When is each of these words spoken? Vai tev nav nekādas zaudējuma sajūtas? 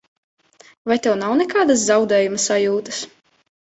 Vai 0.91 0.97
tev 1.07 1.19
nav 1.23 1.35
nekādas 1.41 1.85
zaudējuma 1.91 2.43
sajūtas? 2.49 3.03